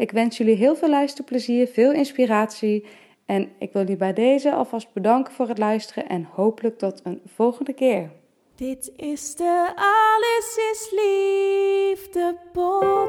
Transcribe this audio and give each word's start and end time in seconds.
Ik 0.00 0.10
wens 0.10 0.36
jullie 0.36 0.56
heel 0.56 0.76
veel 0.76 0.90
luisterplezier, 0.90 1.66
veel 1.66 1.92
inspiratie 1.92 2.86
en 3.26 3.50
ik 3.58 3.72
wil 3.72 3.82
jullie 3.82 3.96
bij 3.96 4.12
deze 4.12 4.52
alvast 4.52 4.92
bedanken 4.92 5.32
voor 5.32 5.48
het 5.48 5.58
luisteren 5.58 6.08
en 6.08 6.24
hopelijk 6.24 6.78
tot 6.78 7.00
een 7.04 7.20
volgende 7.26 7.72
keer. 7.72 8.10
Dit 8.54 8.92
is 8.96 9.34
de 9.34 9.72
Alles 9.74 10.56
is 10.72 10.90
Liefde 10.90 12.36
podcast. 12.52 13.08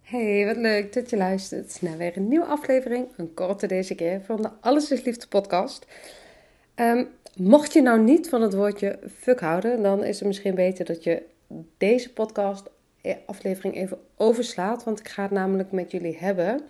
Hey, 0.00 0.46
wat 0.46 0.56
leuk 0.56 0.92
dat 0.92 1.10
je 1.10 1.16
luistert 1.16 1.82
naar 1.82 1.96
weer 1.96 2.16
een 2.16 2.28
nieuwe 2.28 2.46
aflevering. 2.46 3.08
Een 3.16 3.34
korte 3.34 3.66
deze 3.66 3.94
keer 3.94 4.22
van 4.24 4.42
de 4.42 4.50
Alles 4.60 4.90
is 4.90 5.04
Liefde 5.04 5.26
podcast. 5.26 5.86
Ehm, 6.74 7.04
mocht 7.36 7.72
je 7.72 7.82
nou 7.82 8.00
niet 8.00 8.28
van 8.28 8.42
het 8.42 8.54
woordje 8.54 8.98
fuck 9.18 9.40
houden, 9.40 9.82
dan 9.82 10.04
is 10.04 10.18
het 10.18 10.28
misschien 10.28 10.54
beter 10.54 10.84
dat 10.84 11.04
je 11.04 11.22
deze 11.78 12.12
podcast 12.12 12.68
eh, 13.00 13.14
aflevering 13.26 13.76
even 13.76 13.98
overslaat. 14.16 14.84
Want 14.84 15.00
ik 15.00 15.08
ga 15.08 15.22
het 15.22 15.30
namelijk 15.30 15.72
met 15.72 15.90
jullie 15.90 16.16
hebben 16.18 16.60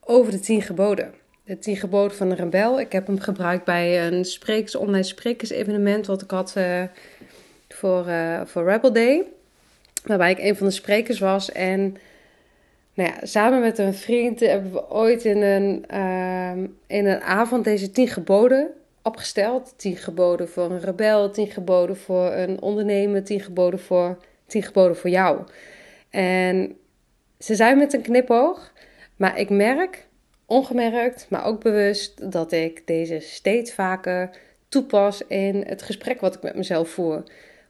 over 0.00 0.32
de 0.32 0.40
tien 0.40 0.62
geboden. 0.62 1.14
De 1.44 1.58
tien 1.58 1.76
geboden 1.76 2.16
van 2.16 2.30
een 2.30 2.36
rebel. 2.36 2.80
Ik 2.80 2.92
heb 2.92 3.06
hem 3.06 3.18
gebruikt 3.18 3.64
bij 3.64 4.06
een 4.06 4.24
sprekers, 4.24 4.74
online 4.74 6.02
wat 6.02 6.22
ik 6.22 6.30
had 6.30 6.54
uh, 6.58 6.82
voor, 7.68 8.06
uh, 8.06 8.40
voor 8.44 8.64
Rebel 8.64 8.92
Day. 8.92 9.24
Waarbij 10.04 10.30
ik 10.30 10.38
een 10.38 10.56
van 10.56 10.66
de 10.66 10.72
sprekers 10.72 11.18
was 11.18 11.52
en 11.52 11.96
nou 12.94 13.10
ja, 13.10 13.26
samen 13.26 13.60
met 13.60 13.78
een 13.78 13.94
vriend 13.94 14.40
hebben 14.40 14.72
we 14.72 14.90
ooit 14.90 15.24
in 15.24 15.42
een, 15.42 15.84
uh, 15.92 16.64
in 16.86 17.06
een 17.06 17.20
avond 17.20 17.64
deze 17.64 17.90
tien 17.90 18.08
geboden 18.08 18.68
opgesteld. 19.08 19.74
Tien 19.76 19.96
geboden 19.96 20.48
voor 20.48 20.70
een 20.70 20.80
rebel, 20.80 21.30
tien 21.30 21.50
geboden 21.50 21.96
voor 21.96 22.32
een 22.32 22.60
ondernemer, 22.62 23.24
tien 23.24 23.40
geboden 23.40 23.80
voor, 23.80 24.18
tien 24.46 24.62
geboden 24.62 24.96
voor 24.96 25.10
jou. 25.10 25.40
En 26.10 26.76
ze 27.38 27.54
zijn 27.54 27.78
met 27.78 27.92
een 27.92 28.02
knipoog, 28.02 28.72
maar 29.16 29.38
ik 29.38 29.50
merk, 29.50 30.06
ongemerkt, 30.46 31.26
maar 31.28 31.44
ook 31.44 31.62
bewust, 31.62 32.32
dat 32.32 32.52
ik 32.52 32.86
deze 32.86 33.20
steeds 33.20 33.72
vaker 33.72 34.30
toepas 34.68 35.26
in 35.26 35.64
het 35.66 35.82
gesprek 35.82 36.20
wat 36.20 36.34
ik 36.34 36.42
met 36.42 36.56
mezelf 36.56 36.88
voer 36.88 37.22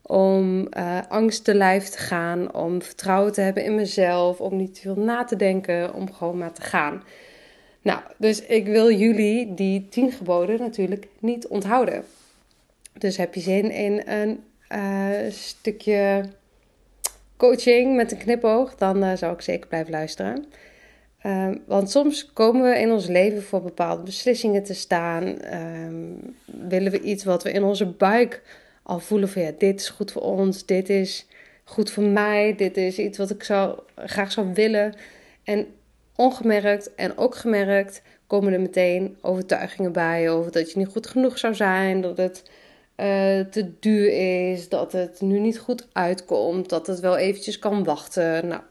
om 0.08 0.66
uh, 0.76 0.98
angst 1.08 1.44
te 1.44 1.54
lijf 1.54 1.88
te 1.88 1.98
gaan, 1.98 2.54
om 2.54 2.82
vertrouwen 2.82 3.32
te 3.32 3.40
hebben 3.40 3.64
in 3.64 3.74
mezelf, 3.74 4.40
om 4.40 4.56
niet 4.56 4.74
te 4.74 4.80
veel 4.80 4.94
na 4.94 5.24
te 5.24 5.36
denken, 5.36 5.94
om 5.94 6.12
gewoon 6.12 6.38
maar 6.38 6.52
te 6.52 6.62
gaan. 6.62 7.02
Nou, 7.82 8.00
dus 8.16 8.42
ik 8.42 8.66
wil 8.66 8.92
jullie 8.92 9.54
die 9.54 9.88
tien 9.88 10.12
geboden 10.12 10.58
natuurlijk 10.60 11.08
niet 11.18 11.46
onthouden. 11.46 12.04
Dus 12.92 13.16
heb 13.16 13.34
je 13.34 13.40
zin 13.40 13.70
in 13.70 14.02
een 14.06 14.42
uh, 14.72 15.30
stukje 15.30 16.24
coaching 17.36 17.96
met 17.96 18.12
een 18.12 18.18
knipoog, 18.18 18.74
dan 18.74 19.04
uh, 19.04 19.16
zou 19.16 19.32
ik 19.32 19.40
zeker 19.40 19.68
blijven 19.68 19.90
luisteren. 19.90 20.44
Uh, 21.22 21.48
want 21.66 21.90
soms 21.90 22.32
komen 22.32 22.62
we 22.62 22.78
in 22.78 22.90
ons 22.90 23.06
leven 23.06 23.42
voor 23.42 23.62
bepaalde 23.62 24.02
beslissingen 24.02 24.62
te 24.62 24.74
staan. 24.74 25.40
Ehm, 25.40 26.04
willen 26.44 26.92
we 26.92 27.00
iets 27.00 27.24
wat 27.24 27.42
we 27.42 27.52
in 27.52 27.62
onze 27.62 27.86
buik 27.86 28.42
al 28.82 28.98
voelen 28.98 29.28
van 29.28 29.42
ja, 29.42 29.52
dit 29.58 29.80
is 29.80 29.88
goed 29.88 30.12
voor 30.12 30.22
ons, 30.22 30.66
dit 30.66 30.88
is 30.88 31.26
goed 31.64 31.90
voor 31.90 32.02
mij, 32.02 32.54
dit 32.56 32.76
is 32.76 32.98
iets 32.98 33.18
wat 33.18 33.30
ik 33.30 33.42
zou, 33.42 33.78
graag 33.96 34.32
zou 34.32 34.52
willen. 34.54 34.94
En 35.44 35.66
ongemerkt 36.18 36.94
en 36.94 37.16
ook 37.16 37.34
gemerkt 37.34 38.02
komen 38.26 38.52
er 38.52 38.60
meteen 38.60 39.16
overtuigingen 39.20 39.92
bij 39.92 40.30
over 40.30 40.52
dat 40.52 40.72
je 40.72 40.78
niet 40.78 40.88
goed 40.88 41.06
genoeg 41.06 41.38
zou 41.38 41.54
zijn, 41.54 42.00
dat 42.00 42.16
het 42.16 42.42
uh, 42.96 43.40
te 43.40 43.78
duur 43.80 44.12
is, 44.50 44.68
dat 44.68 44.92
het 44.92 45.20
nu 45.20 45.38
niet 45.38 45.58
goed 45.58 45.88
uitkomt, 45.92 46.68
dat 46.68 46.86
het 46.86 47.00
wel 47.00 47.16
eventjes 47.16 47.58
kan 47.58 47.84
wachten. 47.84 48.48
Nou, 48.48 48.62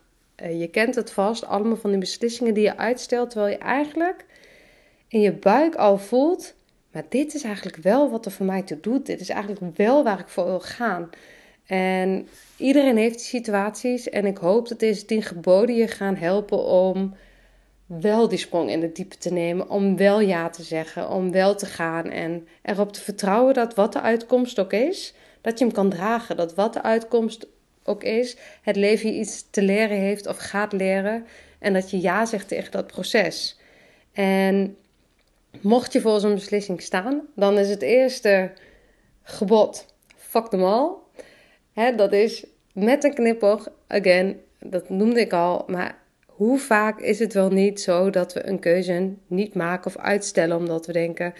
uh, 0.43 0.59
je 0.59 0.67
kent 0.67 0.95
het 0.95 1.11
vast, 1.11 1.45
allemaal 1.45 1.77
van 1.77 1.89
die 1.89 1.99
beslissingen 1.99 2.53
die 2.53 2.63
je 2.63 2.77
uitstelt, 2.77 3.29
terwijl 3.29 3.51
je 3.51 3.59
eigenlijk 3.59 4.25
in 5.07 5.21
je 5.21 5.33
buik 5.33 5.75
al 5.75 5.97
voelt 5.97 6.55
maar 6.97 7.05
dit 7.09 7.33
is 7.33 7.43
eigenlijk 7.43 7.77
wel 7.77 8.09
wat 8.09 8.25
er 8.25 8.31
voor 8.31 8.45
mij 8.45 8.61
toe 8.61 8.79
doet. 8.79 9.05
Dit 9.05 9.19
is 9.19 9.29
eigenlijk 9.29 9.77
wel 9.77 10.03
waar 10.03 10.19
ik 10.19 10.27
voor 10.27 10.45
wil 10.45 10.59
gaan. 10.59 11.09
En 11.65 12.27
iedereen 12.57 12.97
heeft 12.97 13.19
situaties. 13.19 14.09
En 14.09 14.25
ik 14.25 14.37
hoop 14.37 14.67
dat 14.67 14.79
deze 14.79 15.05
tien 15.05 15.21
geboden 15.21 15.75
je 15.75 15.87
gaan 15.87 16.15
helpen 16.15 16.63
om 16.63 17.15
wel 17.87 18.27
die 18.27 18.37
sprong 18.37 18.69
in 18.69 18.79
de 18.79 18.91
diepe 18.91 19.17
te 19.17 19.33
nemen. 19.33 19.69
Om 19.69 19.97
wel 19.97 20.19
ja 20.19 20.49
te 20.49 20.63
zeggen. 20.63 21.09
Om 21.09 21.31
wel 21.31 21.55
te 21.55 21.65
gaan. 21.65 22.05
En 22.09 22.47
erop 22.61 22.93
te 22.93 23.01
vertrouwen 23.01 23.53
dat 23.53 23.75
wat 23.75 23.93
de 23.93 24.01
uitkomst 24.01 24.59
ook 24.59 24.73
is, 24.73 25.13
dat 25.41 25.59
je 25.59 25.65
hem 25.65 25.73
kan 25.73 25.89
dragen. 25.89 26.37
Dat 26.37 26.55
wat 26.55 26.73
de 26.73 26.83
uitkomst 26.83 27.47
ook 27.83 28.03
is, 28.03 28.37
het 28.61 28.75
leven 28.75 29.11
je 29.11 29.19
iets 29.19 29.49
te 29.49 29.61
leren 29.61 29.97
heeft 29.97 30.27
of 30.27 30.37
gaat 30.37 30.73
leren. 30.73 31.25
En 31.59 31.73
dat 31.73 31.91
je 31.91 32.01
ja 32.01 32.25
zegt 32.25 32.47
tegen 32.47 32.71
dat 32.71 32.87
proces. 32.87 33.59
En 34.13 34.77
Mocht 35.61 35.93
je 35.93 36.01
voor 36.01 36.19
zo'n 36.19 36.33
beslissing 36.33 36.81
staan, 36.81 37.21
dan 37.35 37.57
is 37.57 37.69
het 37.69 37.81
eerste 37.81 38.51
gebod: 39.23 39.85
fuck 40.15 40.47
them 40.47 40.63
all. 40.63 40.91
Hè, 41.73 41.95
dat 41.95 42.13
is 42.13 42.45
met 42.73 43.03
een 43.03 43.13
knipoog, 43.13 43.69
again, 43.87 44.39
dat 44.59 44.89
noemde 44.89 45.19
ik 45.19 45.33
al, 45.33 45.63
maar 45.67 45.97
hoe 46.37 46.59
vaak 46.59 46.99
is 46.99 47.19
het 47.19 47.33
wel 47.33 47.49
niet 47.49 47.81
zo 47.81 48.09
dat 48.09 48.33
we 48.33 48.47
een 48.47 48.59
keuze 48.59 49.13
niet 49.27 49.53
maken 49.53 49.85
of 49.85 49.97
uitstellen 49.97 50.57
omdat 50.57 50.85
we 50.85 50.93
denken: 50.93 51.33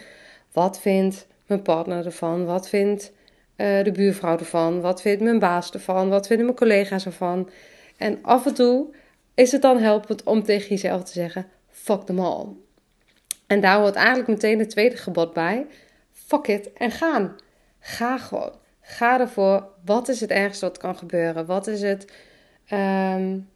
wat 0.52 0.80
vindt 0.80 1.28
mijn 1.46 1.62
partner 1.62 2.06
ervan? 2.06 2.46
Wat 2.46 2.70
vindt 2.70 3.12
uh, 3.58 3.84
de 3.84 3.92
buurvrouw 3.92 4.38
ervan? 4.38 4.82
Wat 4.82 5.02
vindt 5.02 5.24
mijn 5.24 5.40
baas 5.40 5.72
ervan? 5.72 6.10
Wat 6.10 6.28
vinden 6.28 6.46
mijn 6.46 6.58
collega's 6.58 7.06
ervan? 7.06 7.50
En 7.98 8.20
af 8.22 8.46
en 8.46 8.54
toe 8.54 8.88
is 9.34 9.52
het 9.52 9.62
dan 9.62 9.78
helpend 9.78 10.24
om 10.24 10.44
tegen 10.44 10.70
jezelf 10.70 11.04
te 11.04 11.12
zeggen: 11.12 11.48
fuck 11.70 12.02
them 12.02 12.20
all. 12.20 12.46
En 13.48 13.62
daar 13.62 13.80
hoort 13.80 13.96
eigenlijk 13.96 14.28
meteen 14.28 14.60
het 14.60 14.70
tweede 14.70 14.98
gebod 14.98 15.34
bij. 15.34 15.66
Fuck 16.12 16.48
it 16.48 16.74
en 16.74 16.92
gaan. 16.92 17.36
Ga 17.80 18.18
gewoon. 18.18 18.54
Ga 18.82 19.20
ervoor. 19.20 19.68
Wat 19.86 20.08
is 20.08 20.20
het 20.20 20.32
ergste 20.32 20.66
wat 20.66 20.78
kan 20.78 20.98
gebeuren? 20.98 21.46
Wat 21.46 21.68
is 21.68 21.82
het, 21.82 22.12
um, 22.72 23.48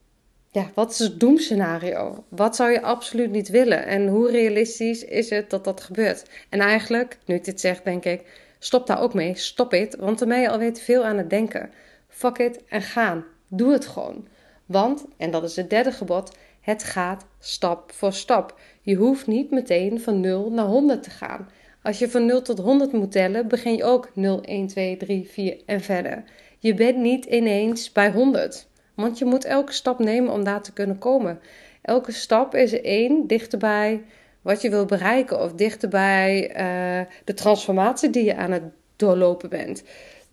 ja, 0.51 0.71
wat 0.73 0.91
is 0.91 0.99
het 0.99 1.19
doemscenario? 1.19 2.23
Wat 2.29 2.55
zou 2.55 2.71
je 2.71 2.81
absoluut 2.81 3.31
niet 3.31 3.49
willen? 3.49 3.85
En 3.85 4.07
hoe 4.07 4.31
realistisch 4.31 5.05
is 5.05 5.29
het 5.29 5.49
dat 5.49 5.63
dat 5.63 5.81
gebeurt? 5.81 6.25
En 6.49 6.59
eigenlijk, 6.59 7.17
nu 7.25 7.35
ik 7.35 7.43
dit 7.43 7.59
zeg, 7.59 7.81
denk 7.81 8.05
ik, 8.05 8.23
stop 8.59 8.87
daar 8.87 9.01
ook 9.01 9.13
mee. 9.13 9.35
Stop 9.35 9.73
it, 9.73 9.95
want 9.95 10.19
dan 10.19 10.27
ben 10.27 10.41
je 10.41 10.49
alweer 10.49 10.73
te 10.73 10.81
veel 10.81 11.05
aan 11.05 11.17
het 11.17 11.29
denken. 11.29 11.69
Fuck 12.07 12.37
it 12.37 12.63
en 12.67 12.81
gaan. 12.81 13.25
Doe 13.47 13.71
het 13.71 13.85
gewoon. 13.85 14.27
Want, 14.65 15.05
en 15.17 15.31
dat 15.31 15.43
is 15.43 15.55
het 15.55 15.69
derde 15.69 15.91
gebod, 15.91 16.37
het 16.61 16.83
gaat 16.83 17.25
stap 17.39 17.91
voor 17.91 18.13
stap. 18.13 18.59
Je 18.81 18.95
hoeft 18.95 19.27
niet 19.27 19.51
meteen 19.51 20.01
van 20.01 20.19
0 20.19 20.51
naar 20.51 20.65
100 20.65 21.03
te 21.03 21.09
gaan. 21.09 21.49
Als 21.83 21.99
je 21.99 22.09
van 22.09 22.25
0 22.25 22.41
tot 22.41 22.59
100 22.59 22.91
moet 22.91 23.11
tellen, 23.11 23.47
begin 23.47 23.75
je 23.75 23.83
ook 23.83 24.11
0, 24.15 24.41
1, 24.41 24.67
2, 24.67 24.97
3, 24.97 25.29
4 25.29 25.61
en 25.65 25.81
verder. 25.81 26.23
Je 26.59 26.73
bent 26.73 26.97
niet 26.97 27.25
ineens 27.25 27.91
bij 27.91 28.11
100. 28.11 28.69
Want 29.01 29.17
je 29.17 29.25
moet 29.25 29.45
elke 29.45 29.73
stap 29.73 29.99
nemen 29.99 30.33
om 30.33 30.43
daar 30.43 30.61
te 30.61 30.73
kunnen 30.73 30.97
komen. 30.97 31.39
Elke 31.81 32.11
stap 32.11 32.55
is 32.55 32.81
één 32.81 33.27
dichterbij 33.27 34.03
wat 34.41 34.61
je 34.61 34.69
wil 34.69 34.85
bereiken 34.85 35.41
of 35.41 35.53
dichterbij 35.53 36.49
uh, 36.49 37.13
de 37.23 37.33
transformatie 37.33 38.09
die 38.09 38.23
je 38.23 38.35
aan 38.35 38.51
het 38.51 38.63
doorlopen 38.95 39.49
bent. 39.49 39.83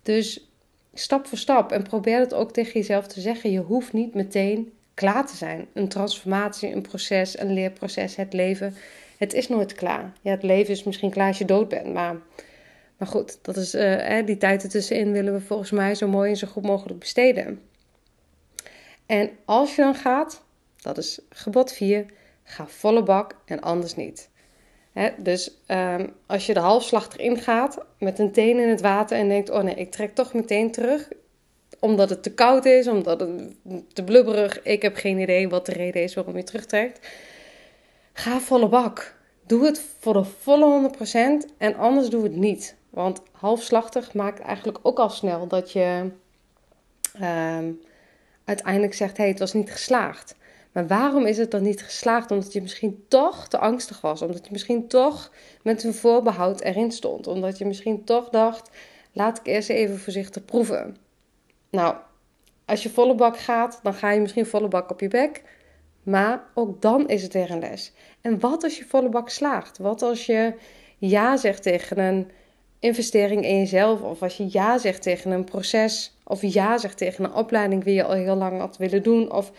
Dus 0.03 0.49
stap 0.93 1.27
voor 1.27 1.37
stap 1.37 1.71
en 1.71 1.83
probeer 1.83 2.19
het 2.19 2.33
ook 2.33 2.51
tegen 2.51 2.73
jezelf 2.73 3.07
te 3.07 3.21
zeggen. 3.21 3.51
Je 3.51 3.59
hoeft 3.59 3.93
niet 3.93 4.13
meteen 4.13 4.71
klaar 4.93 5.27
te 5.27 5.35
zijn. 5.35 5.67
Een 5.73 5.87
transformatie, 5.87 6.71
een 6.71 6.81
proces, 6.81 7.39
een 7.39 7.53
leerproces, 7.53 8.15
het 8.15 8.33
leven. 8.33 8.75
Het 9.17 9.33
is 9.33 9.47
nooit 9.47 9.73
klaar. 9.73 10.13
Ja, 10.21 10.31
het 10.31 10.43
leven 10.43 10.73
is 10.73 10.83
misschien 10.83 11.09
klaar 11.09 11.27
als 11.27 11.37
je 11.37 11.45
dood 11.45 11.69
bent, 11.69 11.93
maar, 11.93 12.15
maar 12.97 13.07
goed, 13.07 13.39
dat 13.41 13.57
is, 13.57 13.75
uh, 13.75 14.25
die 14.25 14.37
tijd 14.37 14.63
ertussenin 14.63 15.11
willen 15.11 15.33
we 15.33 15.41
volgens 15.41 15.71
mij 15.71 15.95
zo 15.95 16.07
mooi 16.07 16.29
en 16.29 16.37
zo 16.37 16.47
goed 16.47 16.63
mogelijk 16.63 16.99
besteden. 16.99 17.59
En 19.09 19.29
als 19.45 19.75
je 19.75 19.81
dan 19.81 19.95
gaat, 19.95 20.41
dat 20.81 20.97
is 20.97 21.19
gebod 21.29 21.71
4, 21.73 22.05
ga 22.43 22.67
volle 22.67 23.03
bak 23.03 23.35
en 23.45 23.61
anders 23.61 23.95
niet. 23.95 24.29
dus 25.17 25.51
um, 25.67 26.13
als 26.25 26.45
je 26.45 26.53
de 26.53 26.59
halfslag 26.59 27.17
erin 27.17 27.37
gaat 27.37 27.77
met 27.99 28.19
een 28.19 28.31
teen 28.31 28.59
in 28.59 28.69
het 28.69 28.81
water 28.81 29.17
en 29.17 29.27
denkt: 29.27 29.49
Oh 29.49 29.61
nee, 29.61 29.75
ik 29.75 29.91
trek 29.91 30.15
toch 30.15 30.33
meteen 30.33 30.71
terug, 30.71 31.07
omdat 31.79 32.09
het 32.09 32.23
te 32.23 32.33
koud 32.33 32.65
is, 32.65 32.87
omdat 32.87 33.19
het 33.19 33.29
te 33.93 34.03
blubberig, 34.03 34.61
ik 34.61 34.81
heb 34.81 34.95
geen 34.95 35.19
idee 35.19 35.49
wat 35.49 35.65
de 35.65 35.73
reden 35.73 36.03
is 36.03 36.13
waarom 36.13 36.37
je 36.37 36.43
terugtrekt. 36.43 37.07
Ga 38.13 38.39
volle 38.39 38.67
bak. 38.67 39.15
Doe 39.45 39.65
het 39.65 39.81
voor 39.99 40.13
de 40.13 40.23
volle 40.23 40.91
100% 41.49 41.55
en 41.57 41.75
anders 41.75 42.09
doe 42.09 42.23
het 42.23 42.35
niet. 42.35 42.75
Want 42.89 43.21
halfslachtig 43.31 44.13
maakt 44.13 44.39
eigenlijk 44.39 44.79
ook 44.81 44.99
al 44.99 45.09
snel 45.09 45.47
dat 45.47 45.71
je 45.71 46.11
um, 47.21 47.79
uiteindelijk 48.49 48.93
zegt: 48.93 49.17
hé, 49.17 49.23
hey, 49.23 49.31
het 49.31 49.39
was 49.39 49.53
niet 49.53 49.71
geslaagd. 49.71 50.35
Maar 50.71 50.87
waarom 50.87 51.25
is 51.25 51.37
het 51.37 51.51
dan 51.51 51.61
niet 51.61 51.83
geslaagd? 51.83 52.31
Omdat 52.31 52.53
je 52.53 52.61
misschien 52.61 53.05
toch 53.07 53.47
te 53.47 53.57
angstig 53.57 54.01
was. 54.01 54.21
Omdat 54.21 54.45
je 54.45 54.51
misschien 54.51 54.87
toch 54.87 55.31
met 55.63 55.83
een 55.83 55.93
voorbehoud 55.93 56.61
erin 56.61 56.91
stond. 56.91 57.27
Omdat 57.27 57.57
je 57.57 57.65
misschien 57.65 58.03
toch 58.03 58.29
dacht: 58.29 58.69
laat 59.11 59.39
ik 59.39 59.45
eerst 59.47 59.69
even 59.69 59.99
voorzichtig 59.99 60.45
proeven. 60.45 60.97
Nou, 61.69 61.95
als 62.65 62.83
je 62.83 62.89
volle 62.89 63.15
bak 63.15 63.37
gaat, 63.37 63.79
dan 63.83 63.93
ga 63.93 64.11
je 64.11 64.19
misschien 64.19 64.45
volle 64.45 64.67
bak 64.67 64.91
op 64.91 64.99
je 64.99 65.07
bek. 65.07 65.43
Maar 66.03 66.43
ook 66.53 66.81
dan 66.81 67.07
is 67.07 67.23
het 67.23 67.33
weer 67.33 67.51
een 67.51 67.59
les. 67.59 67.93
En 68.21 68.39
wat 68.39 68.63
als 68.63 68.77
je 68.77 68.85
volle 68.85 69.09
bak 69.09 69.29
slaagt? 69.29 69.77
Wat 69.77 70.01
als 70.01 70.25
je 70.25 70.53
ja 70.97 71.37
zegt 71.37 71.63
tegen 71.63 71.99
een 71.99 72.31
investering 72.79 73.45
in 73.45 73.57
jezelf? 73.57 74.01
Of 74.01 74.21
als 74.21 74.37
je 74.37 74.47
ja 74.49 74.77
zegt 74.77 75.01
tegen 75.01 75.31
een 75.31 75.43
proces? 75.43 76.18
Of 76.29 76.41
ja 76.41 76.77
zegt 76.77 76.97
tegen 76.97 77.23
een 77.23 77.33
opleiding 77.33 77.83
die 77.83 77.93
je 77.93 78.03
al 78.03 78.13
heel 78.13 78.35
lang 78.35 78.59
had 78.59 78.77
willen 78.77 79.03
doen? 79.03 79.31
Of 79.31 79.51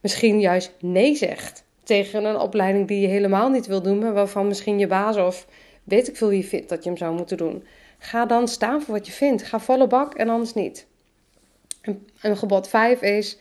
misschien 0.00 0.40
juist 0.40 0.72
nee 0.80 1.14
zegt 1.14 1.64
tegen 1.82 2.24
een 2.24 2.38
opleiding 2.38 2.88
die 2.88 3.00
je 3.00 3.06
helemaal 3.06 3.48
niet 3.48 3.66
wil 3.66 3.82
doen, 3.82 3.98
maar 3.98 4.12
waarvan 4.12 4.46
misschien 4.46 4.78
je 4.78 4.86
baas 4.86 5.16
of 5.16 5.46
weet 5.84 6.08
ik 6.08 6.16
veel 6.16 6.28
wie 6.28 6.46
vindt 6.46 6.68
dat 6.68 6.82
je 6.82 6.88
hem 6.88 6.98
zou 6.98 7.14
moeten 7.14 7.36
doen. 7.36 7.64
Ga 7.98 8.26
dan 8.26 8.48
staan 8.48 8.82
voor 8.82 8.94
wat 8.94 9.06
je 9.06 9.12
vindt. 9.12 9.42
Ga 9.42 9.60
volle 9.60 9.86
bak 9.86 10.14
en 10.14 10.28
anders 10.28 10.54
niet. 10.54 10.86
En, 12.20 12.36
gebod 12.36 12.68
5 12.68 13.02
is 13.02 13.38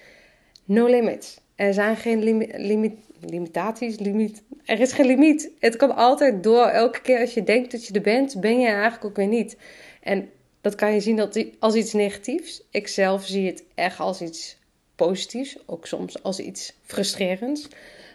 no 0.65 0.85
limits. 0.87 1.39
Er 1.55 1.73
zijn 1.73 1.95
geen 1.95 2.23
limi 2.23 2.99
limitaties, 3.19 3.99
limiet. 3.99 4.43
Er 4.65 4.79
is 4.79 4.91
geen 4.91 5.05
limiet. 5.05 5.51
Het 5.59 5.75
kan 5.75 5.95
altijd 5.95 6.43
door. 6.43 6.65
Elke 6.65 7.01
keer 7.01 7.19
als 7.19 7.33
je 7.33 7.43
denkt 7.43 7.71
dat 7.71 7.85
je 7.85 7.93
er 7.93 8.01
bent, 8.01 8.39
ben 8.39 8.59
je 8.59 8.67
eigenlijk 8.67 9.05
ook 9.05 9.15
weer 9.15 9.27
niet. 9.27 9.57
En 10.01 10.29
dat 10.65 10.75
kan 10.75 10.93
je 10.93 10.99
zien 10.99 11.29
als 11.59 11.75
iets 11.75 11.93
negatiefs. 11.93 12.63
Ik 12.71 12.87
zelf 12.87 13.25
zie 13.25 13.47
het 13.47 13.63
echt 13.75 13.99
als 13.99 14.21
iets 14.21 14.57
positiefs, 14.95 15.57
ook 15.65 15.85
soms 15.85 16.23
als 16.23 16.39
iets 16.39 16.73
frustrerends. 16.83 17.67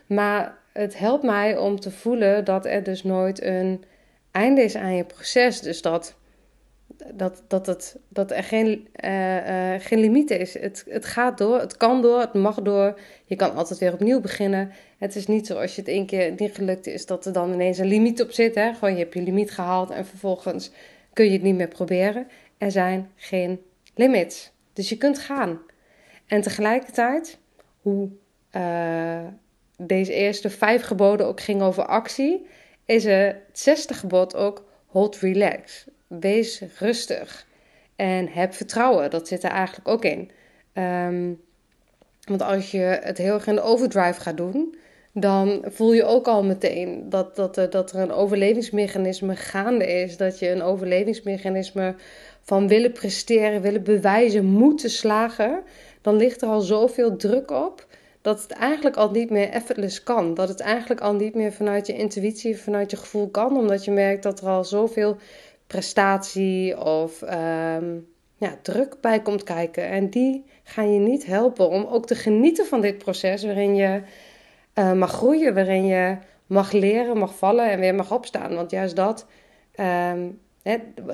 Maar 0.07 0.59
het 0.73 0.99
helpt 0.99 1.23
mij 1.23 1.57
om 1.57 1.81
te 1.81 1.91
voelen 1.91 2.45
dat 2.45 2.67
er 2.67 2.83
dus 2.83 3.03
nooit 3.03 3.43
een 3.43 3.85
einde 4.31 4.63
is 4.63 4.77
aan 4.77 4.95
je 4.95 5.05
proces. 5.05 5.61
Dus 5.61 5.83
dat, 5.83 6.15
dat, 7.15 7.43
dat, 7.49 7.67
het, 7.67 7.97
dat 8.09 8.31
er 8.31 8.45
geen, 8.45 8.89
uh, 9.05 9.75
geen 9.79 10.01
limiet 10.01 10.31
is. 10.31 10.55
Het, 10.55 10.85
het 10.89 11.05
gaat 11.05 11.39
door, 11.39 11.61
het 11.61 11.77
kan 11.77 12.03
door, 12.03 12.21
het 12.21 12.35
mag 12.35 12.63
door. 12.63 13.01
Je 13.25 13.37
kan 13.37 13.55
altijd 13.55 13.79
weer 13.79 13.93
opnieuw 13.93 14.21
beginnen. 14.21 14.73
Het 14.99 15.17
is 15.17 15.27
niet 15.27 15.47
zo 15.47 15.59
als 15.59 15.75
je 15.75 15.81
het 15.81 15.91
één 15.91 16.07
keer 16.07 16.35
niet 16.37 16.55
gelukt 16.55 16.87
is, 16.87 17.07
dat 17.07 17.27
er 17.27 17.33
dan 17.33 17.53
ineens 17.53 17.79
een 17.79 17.87
limiet 17.87 18.23
op 18.23 18.31
zit. 18.31 18.55
Hè? 18.55 18.73
Gewoon 18.75 18.93
je 18.93 18.99
hebt 18.99 19.15
je 19.15 19.23
limiet 19.23 19.51
gehaald 19.51 19.91
en 19.91 20.07
vervolgens 20.07 20.71
kun 21.21 21.29
je 21.29 21.35
het 21.35 21.47
niet 21.47 21.57
meer 21.57 21.69
proberen. 21.69 22.29
Er 22.59 22.71
zijn 22.71 23.11
geen 23.17 23.61
limits. 23.95 24.53
Dus 24.73 24.89
je 24.89 24.97
kunt 24.97 25.19
gaan. 25.19 25.61
En 26.27 26.41
tegelijkertijd, 26.41 27.39
hoe 27.81 28.09
uh, 28.53 29.27
deze 29.77 30.13
eerste 30.13 30.51
vijf 30.51 30.83
geboden 30.83 31.27
ook 31.27 31.41
ging 31.41 31.63
over 31.63 31.87
actie, 31.87 32.47
is 32.85 33.05
het 33.05 33.37
zesde 33.53 33.95
gebod 33.95 34.35
ook 34.35 34.65
hold 34.87 35.17
relax. 35.17 35.87
Wees 36.07 36.63
rustig 36.79 37.47
en 37.97 38.29
heb 38.29 38.55
vertrouwen. 38.55 39.11
Dat 39.11 39.29
zit 39.29 39.43
er 39.45 39.51
eigenlijk 39.51 39.89
ook 39.89 40.05
in. 40.05 40.31
Um, 40.75 41.41
want 42.25 42.43
als 42.43 42.71
je 42.71 42.99
het 43.03 43.19
heel 43.19 43.35
erg 43.35 43.47
in 43.47 43.55
de 43.55 43.63
overdrive 43.63 44.21
gaat 44.21 44.37
doen, 44.37 44.77
dan 45.13 45.65
voel 45.67 45.93
je 45.93 46.05
ook 46.05 46.29
al 46.29 46.43
meteen 46.43 47.09
dat, 47.09 47.37
dat, 47.37 47.55
dat 47.55 47.93
er 47.93 48.01
een 48.01 48.13
overlevingsmechanisme 48.13 49.37
gaande 49.37 49.87
is. 49.87 50.17
Dat 50.17 50.39
je 50.39 50.51
een 50.51 50.63
overlevingsmechanisme 50.63 51.95
van 52.43 52.69
willen 52.69 52.93
presteren, 52.93 53.63
willen 53.63 53.83
bewijzen, 53.83 54.45
moeten 54.45 54.91
slagen 54.91 55.63
dan 56.01 56.17
ligt 56.17 56.43
er 56.43 56.49
al 56.49 56.61
zoveel 56.61 57.17
druk 57.17 57.51
op 57.51 57.87
dat 58.21 58.43
het 58.43 58.51
eigenlijk 58.51 58.97
al 58.97 59.11
niet 59.11 59.31
meer 59.31 59.49
effortless 59.49 60.03
kan. 60.03 60.35
Dat 60.35 60.49
het 60.49 60.61
eigenlijk 60.61 61.01
al 61.01 61.15
niet 61.15 61.35
meer 61.35 61.53
vanuit 61.53 61.87
je 61.87 61.97
intuïtie, 61.97 62.59
vanuit 62.59 62.91
je 62.91 62.97
gevoel 62.97 63.29
kan, 63.29 63.57
omdat 63.57 63.85
je 63.85 63.91
merkt 63.91 64.23
dat 64.23 64.41
er 64.41 64.49
al 64.49 64.65
zoveel 64.65 65.17
prestatie 65.67 66.79
of 66.79 67.23
um, 67.23 68.09
ja, 68.37 68.59
druk 68.63 68.97
bij 69.01 69.23
komt 69.23 69.43
kijken. 69.43 69.89
En 69.89 70.11
die 70.11 70.45
gaan 70.63 70.93
je 70.93 71.01
niet 71.01 71.27
helpen 71.27 71.69
om 71.69 71.85
ook 71.85 72.07
te 72.07 72.15
genieten 72.15 72.67
van 72.67 72.81
dit 72.81 72.99
proces 72.99 73.45
waarin 73.45 73.75
je 73.75 74.03
uh, 74.81 74.93
mag 74.93 75.11
groeien, 75.11 75.55
waarin 75.55 75.87
je 75.87 76.17
mag 76.47 76.73
leren, 76.73 77.19
mag 77.19 77.35
vallen 77.35 77.71
en 77.71 77.81
weer 77.81 77.95
mag 77.95 78.13
opstaan. 78.13 78.55
Want 78.55 78.71
juist 78.71 78.97
dat. 78.97 79.27
Um, 79.81 80.41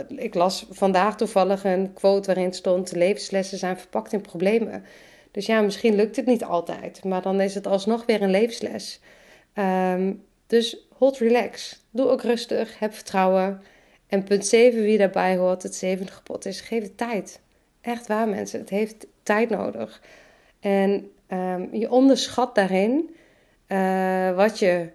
ik 0.08 0.34
las 0.34 0.66
vandaag 0.70 1.16
toevallig 1.16 1.64
een 1.64 1.92
quote 1.92 2.26
waarin 2.26 2.52
stond: 2.52 2.92
levenslessen 2.92 3.58
zijn 3.58 3.78
verpakt 3.78 4.12
in 4.12 4.20
problemen. 4.20 4.84
Dus 5.30 5.46
ja, 5.46 5.60
misschien 5.60 5.94
lukt 5.94 6.16
het 6.16 6.26
niet 6.26 6.44
altijd, 6.44 7.04
maar 7.04 7.22
dan 7.22 7.40
is 7.40 7.54
het 7.54 7.66
alsnog 7.66 8.06
weer 8.06 8.22
een 8.22 8.30
levensles. 8.30 9.00
Ehm, 9.52 10.12
dus 10.46 10.86
hold 10.92 11.18
relax. 11.18 11.82
Doe 11.90 12.08
ook 12.08 12.22
rustig. 12.22 12.78
Heb 12.78 12.94
vertrouwen. 12.94 13.62
En 14.06 14.24
punt 14.24 14.46
7, 14.46 14.82
wie 14.82 14.98
daarbij 14.98 15.36
hoort, 15.36 15.62
het 15.62 15.74
zevende 15.74 16.12
gebod 16.12 16.44
is: 16.44 16.60
geef 16.60 16.82
het 16.82 16.96
tijd. 16.98 17.40
Echt 17.80 18.06
waar, 18.06 18.28
mensen. 18.28 18.60
Het 18.60 18.70
heeft 18.70 19.06
tijd 19.22 19.50
nodig. 19.50 20.02
En 20.60 21.10
um, 21.28 21.68
je 21.72 21.90
onderschat 21.90 22.54
daarin 22.54 23.16
uh, 23.68 24.36
wat 24.36 24.58
je 24.58 24.88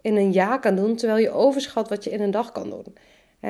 in 0.00 0.16
een 0.16 0.32
jaar 0.32 0.60
kan 0.60 0.76
doen, 0.76 0.96
terwijl 0.96 1.18
je 1.18 1.30
overschat 1.30 1.88
wat 1.88 2.04
je 2.04 2.10
in 2.10 2.20
een 2.20 2.30
dag 2.30 2.52
kan 2.52 2.70
doen 2.70 2.94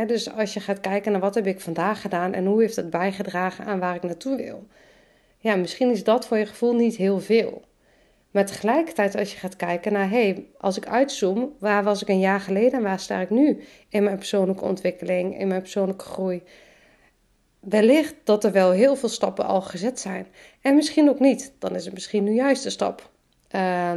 dus 0.06 0.32
als 0.32 0.54
je 0.54 0.60
gaat 0.60 0.80
kijken 0.80 1.12
naar 1.12 1.20
wat 1.20 1.34
heb 1.34 1.46
ik 1.46 1.60
vandaag 1.60 2.00
gedaan 2.00 2.32
en 2.32 2.46
hoe 2.46 2.60
heeft 2.60 2.76
het 2.76 2.90
bijgedragen 2.90 3.64
aan 3.64 3.78
waar 3.78 3.94
ik 3.94 4.02
naartoe 4.02 4.36
wil. 4.36 4.66
Ja, 5.38 5.56
misschien 5.56 5.90
is 5.90 6.04
dat 6.04 6.26
voor 6.26 6.36
je 6.36 6.46
gevoel 6.46 6.74
niet 6.74 6.96
heel 6.96 7.20
veel. 7.20 7.62
Maar 8.30 8.46
tegelijkertijd 8.46 9.16
als 9.16 9.32
je 9.32 9.38
gaat 9.38 9.56
kijken 9.56 9.92
naar, 9.92 10.10
hé, 10.10 10.22
hey, 10.22 10.46
als 10.58 10.76
ik 10.76 10.86
uitzoom, 10.86 11.52
waar 11.58 11.84
was 11.84 12.02
ik 12.02 12.08
een 12.08 12.18
jaar 12.18 12.40
geleden 12.40 12.72
en 12.72 12.82
waar 12.82 13.00
sta 13.00 13.20
ik 13.20 13.30
nu 13.30 13.62
in 13.88 14.04
mijn 14.04 14.16
persoonlijke 14.16 14.64
ontwikkeling, 14.64 15.38
in 15.38 15.48
mijn 15.48 15.60
persoonlijke 15.60 16.04
groei. 16.04 16.42
Wellicht 17.60 18.14
dat 18.24 18.44
er 18.44 18.52
wel 18.52 18.70
heel 18.70 18.96
veel 18.96 19.08
stappen 19.08 19.44
al 19.44 19.62
gezet 19.62 20.00
zijn. 20.00 20.26
En 20.60 20.74
misschien 20.74 21.08
ook 21.08 21.20
niet. 21.20 21.52
Dan 21.58 21.74
is 21.74 21.84
het 21.84 21.94
misschien 21.94 22.24
nu 22.24 22.32
juist 22.34 22.62
de 22.62 22.70
stap. 22.70 23.10
Uh, 23.54 23.92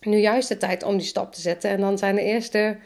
nu 0.00 0.16
juist 0.16 0.48
de 0.48 0.56
tijd 0.56 0.82
om 0.82 0.96
die 0.96 1.06
stap 1.06 1.32
te 1.32 1.40
zetten. 1.40 1.70
En 1.70 1.80
dan 1.80 1.98
zijn 1.98 2.14
de 2.14 2.22
eerste 2.22 2.76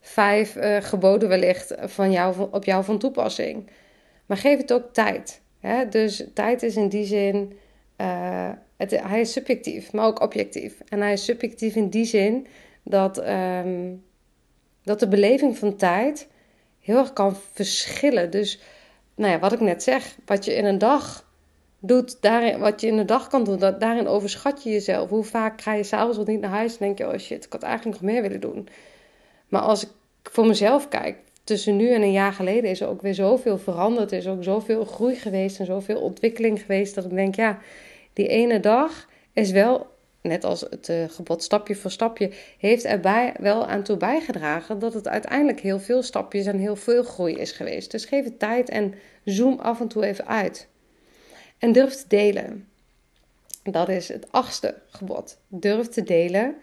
vijf 0.00 0.56
uh, 0.56 0.76
geboden 0.80 1.28
wellicht 1.28 1.74
van 1.78 2.10
jou, 2.12 2.48
op 2.50 2.64
jou 2.64 2.84
van 2.84 2.98
toepassing. 2.98 3.70
Maar 4.26 4.36
geef 4.36 4.58
het 4.58 4.72
ook 4.72 4.92
tijd. 4.92 5.40
Hè? 5.60 5.88
Dus 5.88 6.24
tijd 6.34 6.62
is 6.62 6.76
in 6.76 6.88
die 6.88 7.04
zin, 7.04 7.58
uh, 8.00 8.50
het, 8.76 8.90
hij 8.90 9.20
is 9.20 9.32
subjectief, 9.32 9.92
maar 9.92 10.06
ook 10.06 10.20
objectief. 10.20 10.80
En 10.88 11.00
hij 11.00 11.12
is 11.12 11.24
subjectief 11.24 11.74
in 11.74 11.88
die 11.88 12.04
zin 12.04 12.46
dat, 12.82 13.28
um, 13.28 14.04
dat 14.82 15.00
de 15.00 15.08
beleving 15.08 15.58
van 15.58 15.76
tijd 15.76 16.28
heel 16.80 16.98
erg 16.98 17.12
kan 17.12 17.36
verschillen. 17.52 18.30
Dus 18.30 18.60
nou 19.14 19.32
ja, 19.32 19.38
wat 19.38 19.52
ik 19.52 19.60
net 19.60 19.82
zeg, 19.82 20.16
wat 20.26 20.44
je 20.44 20.54
in 20.54 20.64
een 20.64 20.78
dag 20.78 21.23
doet, 21.86 22.22
daarin, 22.22 22.58
wat 22.58 22.80
je 22.80 22.86
in 22.86 22.98
een 22.98 23.06
dag 23.06 23.28
kan 23.28 23.44
doen, 23.44 23.58
dat, 23.58 23.80
daarin 23.80 24.06
overschat 24.06 24.62
je 24.62 24.70
jezelf. 24.70 25.08
Hoe 25.08 25.24
vaak 25.24 25.60
ga 25.60 25.74
je 25.74 25.82
s'avonds 25.82 26.16
wat 26.16 26.26
niet 26.26 26.40
naar 26.40 26.50
huis 26.50 26.72
en 26.72 26.78
denk 26.78 26.98
je, 26.98 27.12
oh 27.12 27.18
shit, 27.18 27.44
ik 27.44 27.52
had 27.52 27.62
eigenlijk 27.62 28.00
nog 28.00 28.10
meer 28.10 28.22
willen 28.22 28.40
doen. 28.40 28.68
Maar 29.48 29.60
als 29.60 29.82
ik 29.82 29.90
voor 30.22 30.46
mezelf 30.46 30.88
kijk, 30.88 31.16
tussen 31.44 31.76
nu 31.76 31.90
en 31.92 32.02
een 32.02 32.12
jaar 32.12 32.32
geleden 32.32 32.70
is 32.70 32.80
er 32.80 32.88
ook 32.88 33.02
weer 33.02 33.14
zoveel 33.14 33.58
veranderd. 33.58 34.12
Er 34.12 34.18
is 34.18 34.28
ook 34.28 34.44
zoveel 34.44 34.84
groei 34.84 35.14
geweest 35.14 35.58
en 35.58 35.66
zoveel 35.66 36.00
ontwikkeling 36.00 36.60
geweest. 36.60 36.94
Dat 36.94 37.04
ik 37.04 37.14
denk, 37.14 37.34
ja, 37.34 37.58
die 38.12 38.28
ene 38.28 38.60
dag 38.60 39.08
is 39.32 39.50
wel 39.50 39.86
net 40.20 40.44
als 40.44 40.60
het 40.60 40.88
uh, 40.88 41.04
gebod 41.08 41.42
stapje 41.42 41.74
voor 41.74 41.90
stapje, 41.90 42.30
heeft 42.58 42.84
erbij 42.84 43.34
wel 43.40 43.66
aan 43.66 43.82
toe 43.82 43.96
bijgedragen 43.96 44.78
dat 44.78 44.94
het 44.94 45.08
uiteindelijk 45.08 45.60
heel 45.60 45.80
veel 45.80 46.02
stapjes 46.02 46.46
en 46.46 46.58
heel 46.58 46.76
veel 46.76 47.02
groei 47.02 47.34
is 47.34 47.52
geweest. 47.52 47.90
Dus 47.90 48.04
geef 48.04 48.24
het 48.24 48.38
tijd 48.38 48.68
en 48.68 48.94
zoom 49.24 49.58
af 49.58 49.80
en 49.80 49.88
toe 49.88 50.04
even 50.04 50.26
uit. 50.26 50.68
En 51.58 51.72
durf 51.72 51.94
te 51.94 52.04
delen. 52.08 52.68
Dat 53.62 53.88
is 53.88 54.08
het 54.08 54.32
achtste 54.32 54.74
gebod. 54.86 55.38
Durf 55.48 55.88
te 55.88 56.02
delen 56.02 56.56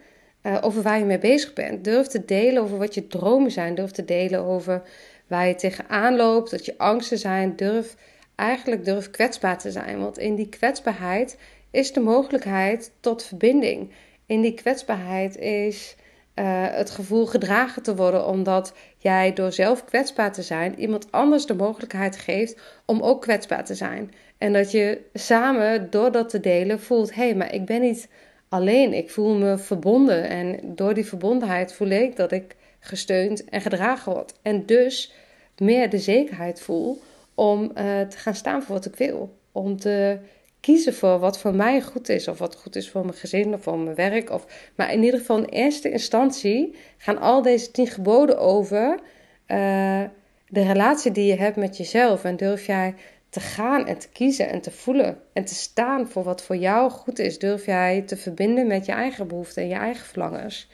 uh, 0.44 0.58
over 0.62 0.82
waar 0.82 1.00
je 1.00 1.06
mee 1.06 1.18
bezig 1.18 1.54
bent. 1.54 1.84
Durf 1.84 2.08
te 2.08 2.26
delen 2.26 2.64
over 2.64 2.78
wat 2.78 2.94
je 2.94 3.08
dromen 3.08 3.52
zijn. 3.52 3.76
Durf 3.76 3.92
te 3.92 4.06
delen 4.06 4.44
over 4.44 4.82
waar 5.28 5.48
je 5.48 5.56
tegenaan 5.56 6.16
loopt, 6.16 6.52
dat 6.52 6.66
je 6.66 6.78
angsten 6.78 7.18
zijn. 7.18 7.56
Durf 7.56 7.96
eigenlijk 8.36 8.86
durf 8.86 9.10
kwetsbaar 9.10 9.58
te 9.58 9.72
zijn. 9.72 10.00
Want 10.00 10.18
in 10.18 10.36
die 10.36 10.50
kwetsbaarheid 10.50 11.38
is 11.72 11.94
de 11.94 12.00
mogelijkheid 12.00 12.92
tot 13.00 13.24
verbinding. 13.24 13.92
In 14.26 14.42
die 14.42 14.54
kwetsbaarheid 14.54 15.38
is 15.38 15.96
uh, 16.36 16.46
het 16.70 16.90
gevoel 16.90 17.26
gedragen 17.26 17.84
te 17.84 17.96
worden, 17.96 18.26
omdat 18.26 18.74
jij 18.98 19.34
door 19.34 19.52
zelf 19.52 19.86
kwetsbaar 19.86 20.34
te 20.34 20.42
zijn 20.42 20.80
iemand 20.80 21.12
anders 21.12 21.46
de 21.46 21.56
mogelijkheid 21.56 22.18
geeft 22.18 22.62
om 22.86 23.02
ook 23.02 23.22
kwetsbaar 23.22 23.66
te 23.66 23.76
zijn. 23.76 24.12
En 24.42 24.54
dat 24.54 24.72
je 24.72 25.02
samen 25.14 25.90
door 25.90 26.12
dat 26.12 26.30
te 26.30 26.40
delen 26.40 26.80
voelt: 26.80 27.16
hé, 27.16 27.24
hey, 27.24 27.36
maar 27.36 27.54
ik 27.54 27.66
ben 27.66 27.82
niet 27.82 28.10
alleen, 28.50 28.94
ik 28.94 29.10
voel 29.10 29.36
me 29.36 29.58
verbonden. 29.58 30.30
En 30.30 30.60
door 30.76 30.94
die 30.94 31.06
verbondenheid 31.06 31.74
voel 31.74 31.88
ik 31.88 32.16
dat 32.16 32.32
ik 32.32 32.56
gesteund 32.80 33.46
en 33.46 33.62
gedragen 33.62 34.14
word. 34.14 34.34
En 34.42 34.66
dus 34.66 35.14
meer 35.58 35.90
de 35.90 35.98
zekerheid 35.98 36.62
voel 36.62 37.02
om 37.36 37.62
uh, 37.64 38.02
te 38.02 38.18
gaan 38.18 38.36
staan 38.36 38.64
voor 38.64 38.76
wat 38.76 38.86
ik 38.86 38.96
wil. 38.96 39.38
Om 39.52 39.78
te 39.78 40.18
kiezen 40.60 40.94
voor 40.94 41.20
wat 41.20 41.40
voor 41.40 41.56
mij 41.56 41.82
goed 41.82 42.10
is. 42.10 42.28
Of 42.28 42.38
wat 42.38 42.56
goed 42.56 42.76
is 42.76 42.90
voor 42.90 43.06
mijn 43.06 43.18
gezin 43.18 43.54
of 43.54 43.62
voor 43.62 43.80
mijn 43.80 43.96
werk. 43.96 44.30
Of, 44.30 44.72
maar 44.76 44.94
in 44.94 45.04
ieder 45.04 45.20
geval 45.20 45.38
in 45.38 45.46
eerste 45.46 45.92
instantie 45.92 46.76
gaan 46.98 47.18
al 47.18 47.42
deze 47.42 47.72
tien 47.72 47.88
geboden 47.88 48.40
over 48.40 49.00
uh, 49.48 50.04
de 50.48 50.64
relatie 50.64 51.12
die 51.12 51.26
je 51.26 51.38
hebt 51.38 51.56
met 51.56 51.78
jezelf. 51.78 52.24
En 52.24 52.36
durf 52.36 52.66
jij 52.66 52.96
te 53.32 53.40
gaan 53.40 53.88
en 53.88 53.98
te 53.98 54.10
kiezen 54.10 54.50
en 54.50 54.62
te 54.62 54.72
voelen 54.72 55.20
en 55.34 55.46
te 55.46 55.54
staan 55.54 56.08
voor 56.08 56.24
wat 56.24 56.44
voor 56.44 56.56
jou 56.56 56.90
goed 56.90 57.20
is. 57.20 57.40
Durf 57.40 57.66
jij 57.66 58.02
te 58.02 58.18
verbinden 58.18 58.68
met 58.68 58.86
je 58.86 58.92
eigen 58.92 59.28
behoeften 59.28 59.62
en 59.62 59.68
je 59.68 59.76
eigen 59.76 60.06
verlangens. 60.06 60.70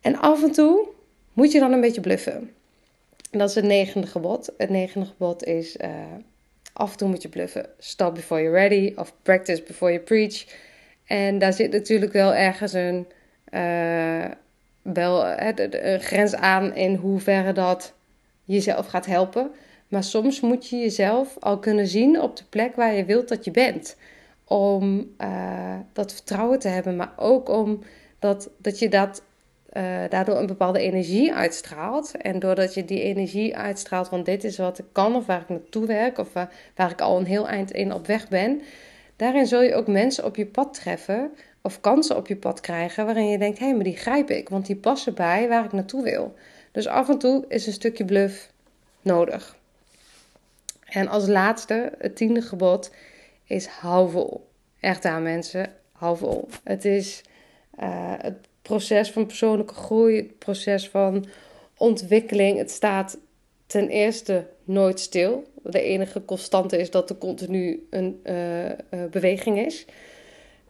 En 0.00 0.16
af 0.16 0.42
en 0.42 0.52
toe 0.52 0.88
moet 1.32 1.52
je 1.52 1.58
dan 1.58 1.72
een 1.72 1.80
beetje 1.80 2.00
bluffen. 2.00 2.50
dat 3.30 3.48
is 3.48 3.54
het 3.54 3.64
negende 3.64 4.06
gebod. 4.06 4.52
Het 4.56 4.70
negende 4.70 5.06
gebod 5.06 5.44
is 5.44 5.76
uh, 5.76 5.90
af 6.72 6.90
en 6.92 6.96
toe 6.96 7.08
moet 7.08 7.22
je 7.22 7.28
bluffen. 7.28 7.66
Stop 7.78 8.14
before 8.14 8.42
you're 8.42 8.58
ready 8.58 8.92
of 8.96 9.14
practice 9.22 9.62
before 9.62 9.92
you 9.92 10.04
preach. 10.04 10.44
En 11.06 11.38
daar 11.38 11.52
zit 11.52 11.72
natuurlijk 11.72 12.12
wel 12.12 12.34
ergens 12.34 12.72
een, 12.72 13.06
uh, 13.50 14.24
wel, 14.82 15.26
een 15.26 16.00
grens 16.00 16.34
aan 16.34 16.74
in 16.74 16.94
hoeverre 16.94 17.52
dat 17.52 17.94
jezelf 18.44 18.86
gaat 18.86 19.06
helpen. 19.06 19.50
Maar 19.94 20.04
soms 20.04 20.40
moet 20.40 20.68
je 20.68 20.76
jezelf 20.76 21.36
al 21.40 21.58
kunnen 21.58 21.86
zien 21.86 22.20
op 22.20 22.36
de 22.36 22.44
plek 22.48 22.76
waar 22.76 22.94
je 22.94 23.04
wilt 23.04 23.28
dat 23.28 23.44
je 23.44 23.50
bent. 23.50 23.96
Om 24.44 25.14
uh, 25.18 25.76
dat 25.92 26.12
vertrouwen 26.12 26.58
te 26.58 26.68
hebben, 26.68 26.96
maar 26.96 27.12
ook 27.16 27.48
om 27.48 27.82
dat, 28.18 28.50
dat 28.58 28.78
je 28.78 28.88
dat, 28.88 29.22
uh, 29.72 29.82
daardoor 30.08 30.36
een 30.36 30.46
bepaalde 30.46 30.78
energie 30.78 31.34
uitstraalt. 31.34 32.16
En 32.16 32.38
doordat 32.38 32.74
je 32.74 32.84
die 32.84 33.02
energie 33.02 33.56
uitstraalt 33.56 34.08
van 34.08 34.22
dit 34.22 34.44
is 34.44 34.58
wat 34.58 34.78
ik 34.78 34.84
kan 34.92 35.16
of 35.16 35.26
waar 35.26 35.40
ik 35.40 35.48
naartoe 35.48 35.86
werk 35.86 36.18
of 36.18 36.32
waar, 36.32 36.52
waar 36.74 36.90
ik 36.90 37.00
al 37.00 37.18
een 37.18 37.26
heel 37.26 37.48
eind 37.48 37.70
in 37.70 37.92
op 37.92 38.06
weg 38.06 38.28
ben. 38.28 38.62
Daarin 39.16 39.46
zul 39.46 39.62
je 39.62 39.74
ook 39.74 39.86
mensen 39.86 40.24
op 40.24 40.36
je 40.36 40.46
pad 40.46 40.74
treffen 40.74 41.30
of 41.62 41.80
kansen 41.80 42.16
op 42.16 42.26
je 42.26 42.36
pad 42.36 42.60
krijgen 42.60 43.04
waarin 43.04 43.28
je 43.28 43.38
denkt, 43.38 43.58
hé, 43.58 43.64
hey, 43.64 43.74
maar 43.74 43.84
die 43.84 43.96
grijp 43.96 44.30
ik, 44.30 44.48
want 44.48 44.66
die 44.66 44.76
passen 44.76 45.14
bij 45.14 45.48
waar 45.48 45.64
ik 45.64 45.72
naartoe 45.72 46.02
wil. 46.02 46.34
Dus 46.72 46.86
af 46.86 47.08
en 47.08 47.18
toe 47.18 47.44
is 47.48 47.66
een 47.66 47.72
stukje 47.72 48.04
bluff 48.04 48.52
nodig. 49.02 49.62
En 50.94 51.08
als 51.08 51.26
laatste, 51.26 51.92
het 51.98 52.16
tiende 52.16 52.42
gebod, 52.42 52.90
is 53.44 53.66
hou 53.66 54.10
vol. 54.10 54.48
Echt 54.80 55.04
aan 55.04 55.22
mensen, 55.22 55.72
hou 55.92 56.16
vol. 56.16 56.48
Het 56.64 56.84
is 56.84 57.22
uh, 57.80 58.12
het 58.18 58.36
proces 58.62 59.10
van 59.10 59.26
persoonlijke 59.26 59.74
groei, 59.74 60.16
het 60.16 60.38
proces 60.38 60.88
van 60.88 61.26
ontwikkeling. 61.76 62.58
Het 62.58 62.70
staat 62.70 63.18
ten 63.66 63.88
eerste 63.88 64.46
nooit 64.64 65.00
stil. 65.00 65.44
De 65.62 65.80
enige 65.80 66.24
constante 66.24 66.78
is 66.78 66.90
dat 66.90 67.10
er 67.10 67.18
continu 67.18 67.86
een 67.90 68.20
uh, 68.24 68.64
uh, 68.64 68.74
beweging 69.10 69.58
is. 69.66 69.86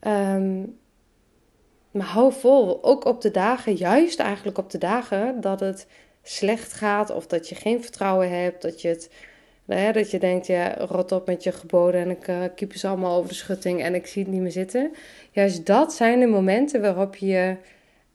Um, 0.06 0.78
maar 1.90 2.06
hou 2.06 2.32
vol, 2.32 2.84
ook 2.84 3.04
op 3.04 3.20
de 3.20 3.30
dagen, 3.30 3.74
juist 3.74 4.18
eigenlijk 4.18 4.58
op 4.58 4.70
de 4.70 4.78
dagen 4.78 5.40
dat 5.40 5.60
het 5.60 5.86
slecht 6.22 6.72
gaat 6.72 7.10
of 7.10 7.26
dat 7.26 7.48
je 7.48 7.54
geen 7.54 7.82
vertrouwen 7.82 8.30
hebt, 8.30 8.62
dat 8.62 8.80
je 8.80 8.88
het 8.88 9.10
nou 9.64 9.92
dat 9.92 10.10
je 10.10 10.18
denkt, 10.18 10.46
ja, 10.46 10.74
rot 10.74 11.12
op 11.12 11.26
met 11.26 11.42
je 11.42 11.52
geboden 11.52 12.00
en 12.00 12.10
ik 12.10 12.28
uh, 12.28 12.44
kiep 12.54 12.74
ze 12.74 12.88
allemaal 12.88 13.16
over 13.16 13.28
de 13.28 13.34
schutting 13.34 13.82
en 13.82 13.94
ik 13.94 14.06
zie 14.06 14.22
het 14.22 14.32
niet 14.32 14.40
meer 14.40 14.50
zitten. 14.50 14.92
Juist 15.30 15.66
dat 15.66 15.94
zijn 15.94 16.20
de 16.20 16.26
momenten 16.26 16.80
waarop 16.80 17.16
je 17.16 17.56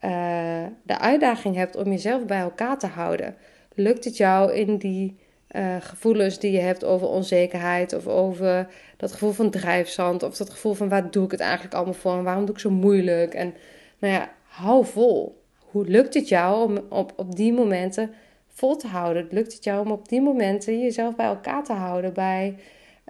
uh, 0.02 0.64
de 0.84 1.00
uitdaging 1.00 1.56
hebt 1.56 1.76
om 1.76 1.92
jezelf 1.92 2.26
bij 2.26 2.40
elkaar 2.40 2.80
te 2.80 2.88
houden. 2.88 3.36
Lukt 3.74 4.06
het 4.06 4.18
jou 4.18 4.54
in 4.54 4.78
die 4.78 5.18
uh, 5.52 5.76
gevoelens 5.80 6.40
die 6.40 6.52
je 6.52 6.60
hebt 6.60 6.84
over 6.84 7.08
onzekerheid 7.08 7.94
of 7.94 8.08
over 8.08 8.68
dat 8.98 9.12
gevoel 9.12 9.32
van 9.32 9.50
drijfzand 9.50 10.24
of 10.24 10.38
dat 10.38 10.50
gevoel 10.50 10.74
van 10.74 10.90
waar 10.90 11.12
doe 11.12 11.26
ik 11.26 11.32
het 11.32 11.40
eigenlijk 11.40 11.74
allemaal 11.74 11.94
voor 11.94 12.18
en 12.18 12.24
waarom 12.24 12.46
doe 12.46 12.56
ik 12.56 12.62
zo 12.62 12.70
moeilijk? 12.70 13.34
En 13.34 13.54
nou 14.00 14.14
ja, 14.14 14.32
hou 14.44 14.86
vol. 14.86 15.42
Hoe 15.60 15.88
lukt 15.88 16.14
het 16.14 16.28
jou 16.28 16.70
om 16.70 16.80
op, 16.90 17.14
op 17.16 17.36
die 17.36 17.54
momenten 17.54 18.12
vol 18.60 18.76
te 18.76 18.88
houden? 18.88 19.28
Lukt 19.32 19.54
het 19.54 19.64
jou 19.64 19.86
om 19.86 19.92
op 19.92 20.10
die 20.10 20.22
momenten 20.22 20.80
jezelf 20.80 21.16
bij 21.16 21.26
elkaar 21.26 21.64
te 21.64 21.74
houden, 21.74 22.14
bij 22.14 22.56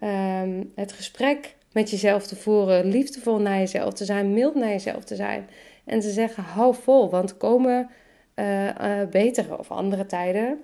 um, 0.03 0.71
het 0.75 0.91
gesprek 0.91 1.55
met 1.71 1.89
jezelf 1.89 2.27
te 2.27 2.35
voeren, 2.35 2.85
liefdevol 2.85 3.39
naar 3.39 3.57
jezelf 3.57 3.93
te 3.93 4.05
zijn, 4.05 4.33
mild 4.33 4.55
naar 4.55 4.69
jezelf 4.69 5.03
te 5.03 5.15
zijn 5.15 5.49
en 5.85 5.99
te 5.99 6.11
zeggen: 6.11 6.43
hou 6.43 6.75
vol, 6.75 7.09
want 7.09 7.37
komen 7.37 7.89
uh, 8.35 8.65
uh, 8.65 8.73
betere 9.11 9.57
of 9.57 9.71
andere 9.71 10.05
tijden. 10.05 10.61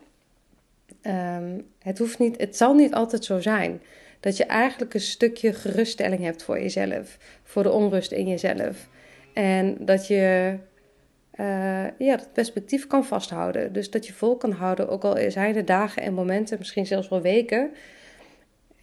Um, 1.01 1.67
het, 1.79 1.97
hoeft 1.97 2.19
niet, 2.19 2.37
het 2.37 2.57
zal 2.57 2.73
niet 2.73 2.93
altijd 2.93 3.25
zo 3.25 3.39
zijn 3.39 3.81
dat 4.19 4.37
je 4.37 4.45
eigenlijk 4.45 4.93
een 4.93 5.01
stukje 5.01 5.53
geruststelling 5.53 6.21
hebt 6.21 6.43
voor 6.43 6.59
jezelf, 6.59 7.17
voor 7.43 7.63
de 7.63 7.71
onrust 7.71 8.11
in 8.11 8.27
jezelf. 8.27 8.89
En 9.33 9.77
dat 9.79 10.07
je 10.07 10.55
ja, 11.97 12.15
dat 12.17 12.33
perspectief 12.33 12.87
kan 12.87 13.05
vasthouden. 13.05 13.73
Dus 13.73 13.91
dat 13.91 14.07
je 14.07 14.13
vol 14.13 14.37
kan 14.37 14.51
houden, 14.51 14.89
ook 14.89 15.03
al 15.03 15.31
zijn 15.31 15.55
er 15.55 15.65
dagen 15.65 16.01
en 16.01 16.13
momenten, 16.13 16.57
misschien 16.57 16.85
zelfs 16.85 17.09
wel 17.09 17.21
weken, 17.21 17.71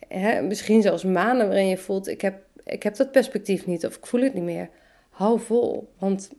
hè, 0.08 0.42
misschien 0.42 0.82
zelfs 0.82 1.04
maanden 1.04 1.46
waarin 1.46 1.68
je 1.68 1.76
voelt: 1.76 2.08
ik 2.08 2.20
heb, 2.20 2.42
ik 2.64 2.82
heb 2.82 2.96
dat 2.96 3.12
perspectief 3.12 3.66
niet 3.66 3.86
of 3.86 3.96
ik 3.96 4.06
voel 4.06 4.20
het 4.20 4.34
niet 4.34 4.42
meer. 4.42 4.68
Hou 5.10 5.40
vol, 5.40 5.92
want 5.98 6.30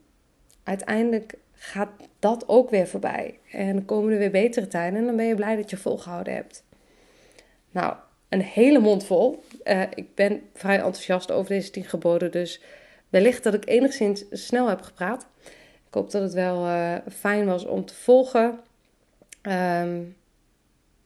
uiteindelijk 0.64 1.34
gaat 1.54 1.90
dat 2.20 2.48
ook 2.48 2.70
weer 2.70 2.88
voorbij. 2.88 3.40
En 3.52 3.86
komen 3.86 4.12
er 4.12 4.20
weer 4.20 4.32
betere 4.32 4.68
tijden 4.68 5.00
en 5.00 5.06
dan 5.06 5.16
ben 5.16 5.26
je 5.26 5.36
blij 5.36 5.56
dat 5.56 5.70
je 5.70 5.78
volgehouden 5.78 6.34
hebt. 6.34 6.64
Nou, 7.72 7.96
een 8.30 8.42
hele 8.42 8.80
mond 8.80 9.06
vol. 9.06 9.44
Uh, 9.64 9.82
ik 9.94 10.16
ben 10.16 10.42
vrij 10.54 10.76
enthousiast 10.76 11.32
over 11.32 11.50
deze 11.50 11.70
tien 11.70 11.86
geboden, 11.86 12.32
dus 12.32 12.62
wellicht 13.10 13.44
dat 13.44 13.54
ik 13.54 13.68
enigszins 13.68 14.26
snel 14.32 14.70
heb 14.70 14.82
gepraat. 14.82 15.28
Ik 15.94 16.00
hoop 16.00 16.12
dat 16.12 16.22
het 16.22 16.34
wel 16.34 16.66
uh, 16.66 16.96
fijn 17.12 17.46
was 17.46 17.66
om 17.66 17.86
te 17.86 17.94
volgen. 17.94 18.60
Um, 19.42 20.16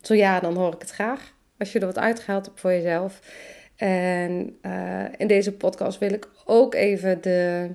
zo 0.02 0.14
ja, 0.14 0.40
dan 0.40 0.56
hoor 0.56 0.74
ik 0.74 0.82
het 0.82 0.90
graag. 0.90 1.34
Als 1.58 1.72
je 1.72 1.80
er 1.80 1.86
wat 1.86 1.98
uitgehaald 1.98 2.46
hebt 2.46 2.60
voor 2.60 2.72
jezelf. 2.72 3.20
En 3.76 4.58
uh, 4.62 5.04
in 5.18 5.28
deze 5.28 5.54
podcast 5.54 6.00
wil 6.00 6.14
ik 6.14 6.30
ook 6.46 6.74
even 6.74 7.22
de 7.22 7.70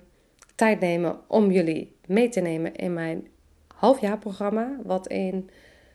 tijd 0.55 0.81
nemen 0.81 1.19
om 1.29 1.51
jullie 1.51 1.97
mee 2.07 2.29
te 2.29 2.41
nemen 2.41 2.75
in 2.75 2.95
mijn 2.95 3.29
halfjaarprogramma. 3.75 4.77
Wat, 4.83 5.07
in, 5.07 5.51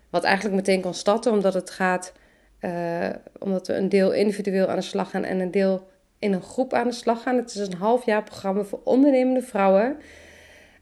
wat 0.10 0.24
eigenlijk 0.24 0.56
meteen 0.56 0.82
kan 0.82 0.94
starten, 0.94 1.32
omdat 1.32 1.54
het 1.54 1.70
gaat. 1.70 2.14
Uh, 2.62 3.10
omdat 3.40 3.68
we 3.68 3.74
een 3.74 3.90
deel 3.90 4.14
individueel 4.14 4.68
aan 4.68 4.76
de 4.76 4.82
slag 4.82 5.10
gaan 5.10 5.24
en 5.24 5.40
een 5.40 5.52
deel 5.52 5.88
in 6.20 6.34
een 6.34 6.42
groep 6.42 6.74
aan 6.74 6.88
de 6.88 6.94
slag 6.94 7.22
gaan. 7.22 7.36
Het 7.36 7.50
is 7.50 7.68
een 7.68 7.78
halfjaarprogramma 7.78 8.64
voor 8.64 8.82
ondernemende 8.84 9.42
vrouwen 9.42 9.98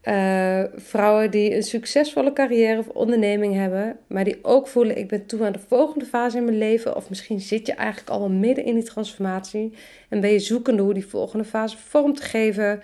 uh, 0.08 0.64
vrouwen 0.76 1.32
die 1.32 1.56
een 1.56 1.64
succesvolle 1.64 2.34
carrière 2.34 2.80
of 2.80 2.88
onderneming 2.88 3.54
hebben, 3.54 3.98
maar 4.08 4.24
die 4.24 4.40
ook 4.42 4.68
voelen: 4.68 4.98
ik 4.98 5.08
ben 5.08 5.26
toe 5.26 5.46
aan 5.46 5.52
de 5.52 5.60
volgende 5.68 6.06
fase 6.06 6.38
in 6.38 6.46
mijn 6.46 6.58
leven. 6.58 6.96
Of 6.96 7.10
misschien 7.10 7.40
zit 7.40 7.68
je 7.68 7.74
eigenlijk 7.74 8.10
al 8.10 8.30
midden 8.30 8.66
in 8.66 8.74
die 8.74 8.84
transformatie 8.84 9.74
en 10.10 10.20
ben 10.20 10.32
je 10.32 10.40
zoekende 10.40 10.82
hoe 10.82 10.94
die 10.94 11.06
volgende 11.06 11.46
fase 11.46 11.78
vorm 11.78 12.14
te 12.14 12.24
geven. 12.24 12.82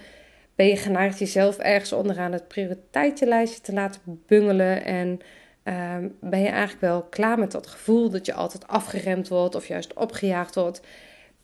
Ben 0.55 0.67
je 0.67 0.77
geneigd 0.77 1.19
jezelf 1.19 1.57
ergens 1.57 1.93
onderaan 1.93 2.31
het 2.31 2.47
prioriteitenlijstje 2.47 3.61
te 3.61 3.73
laten 3.73 4.01
bungelen 4.27 4.85
en 4.85 5.19
uh, 5.63 5.95
ben 6.19 6.39
je 6.39 6.47
eigenlijk 6.47 6.81
wel 6.81 7.01
klaar 7.01 7.39
met 7.39 7.51
dat 7.51 7.67
gevoel 7.67 8.09
dat 8.09 8.25
je 8.25 8.33
altijd 8.33 8.67
afgeremd 8.67 9.27
wordt 9.27 9.55
of 9.55 9.67
juist 9.67 9.93
opgejaagd 9.93 10.55
wordt. 10.55 10.81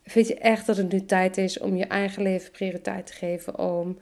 Vind 0.04 0.28
je 0.28 0.36
echt 0.36 0.66
dat 0.66 0.78
het 0.78 0.92
nu 0.92 1.06
tijd 1.06 1.38
is 1.38 1.60
om 1.60 1.76
je 1.76 1.86
eigen 1.86 2.24
leven 2.24 2.52
prioriteit 2.52 3.06
te 3.06 3.14
geven? 3.14 3.60
Om 3.60 3.98